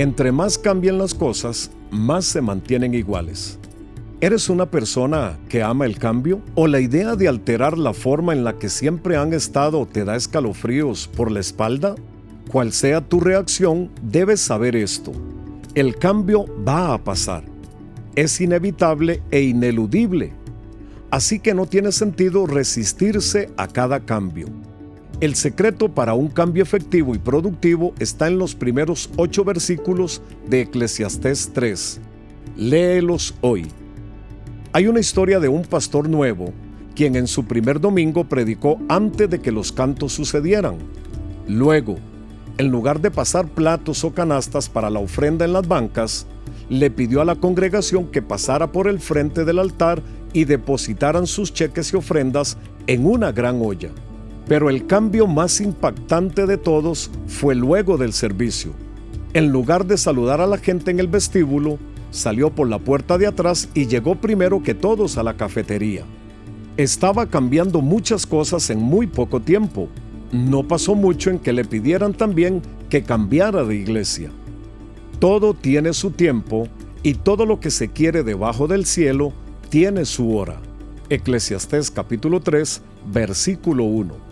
[0.00, 3.58] Entre más cambian las cosas, más se mantienen iguales.
[4.22, 6.40] ¿Eres una persona que ama el cambio?
[6.54, 10.16] ¿O la idea de alterar la forma en la que siempre han estado te da
[10.16, 11.96] escalofríos por la espalda?
[12.50, 15.12] Cual sea tu reacción, debes saber esto.
[15.74, 17.44] El cambio va a pasar.
[18.14, 20.32] Es inevitable e ineludible.
[21.10, 24.46] Así que no tiene sentido resistirse a cada cambio.
[25.20, 30.62] El secreto para un cambio efectivo y productivo está en los primeros ocho versículos de
[30.62, 32.00] Eclesiastés 3.
[32.56, 33.66] Léelos hoy.
[34.72, 36.54] Hay una historia de un pastor nuevo,
[36.94, 40.78] quien en su primer domingo predicó antes de que los cantos sucedieran.
[41.46, 41.96] Luego,
[42.56, 46.26] en lugar de pasar platos o canastas para la ofrenda en las bancas,
[46.70, 50.02] le pidió a la congregación que pasara por el frente del altar
[50.32, 53.90] y depositaran sus cheques y ofrendas en una gran olla.
[54.50, 58.72] Pero el cambio más impactante de todos fue luego del servicio.
[59.32, 61.78] En lugar de saludar a la gente en el vestíbulo,
[62.10, 66.02] salió por la puerta de atrás y llegó primero que todos a la cafetería.
[66.76, 69.88] Estaba cambiando muchas cosas en muy poco tiempo.
[70.32, 74.32] No pasó mucho en que le pidieran también que cambiara de iglesia.
[75.20, 76.66] Todo tiene su tiempo
[77.04, 79.32] y todo lo que se quiere debajo del cielo
[79.68, 80.60] tiene su hora.
[81.08, 84.29] Eclesiastés capítulo 3, versículo 1.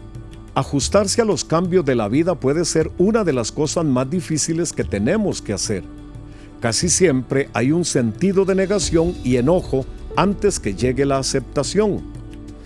[0.58, 4.72] Ajustarse a los cambios de la vida puede ser una de las cosas más difíciles
[4.72, 5.84] que tenemos que hacer.
[6.58, 9.86] Casi siempre hay un sentido de negación y enojo
[10.16, 12.00] antes que llegue la aceptación,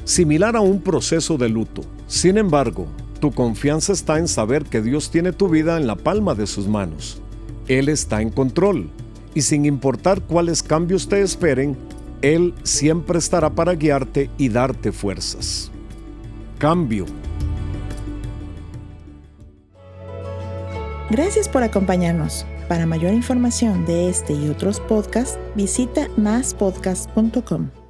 [0.07, 1.83] similar a un proceso de luto.
[2.07, 2.87] Sin embargo,
[3.21, 6.67] tu confianza está en saber que Dios tiene tu vida en la palma de sus
[6.67, 7.21] manos.
[7.69, 8.89] Él está en control
[9.35, 11.77] y sin importar cuáles cambios te esperen,
[12.23, 15.71] Él siempre estará para guiarte y darte fuerzas.
[16.57, 17.05] Cambio
[21.11, 22.47] Gracias por acompañarnos.
[22.69, 27.82] Para mayor información de este y otros podcasts, visita maspodcast.com.